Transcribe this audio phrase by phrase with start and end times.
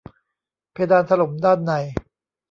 [0.73, 1.71] เพดานถล่มด้านใน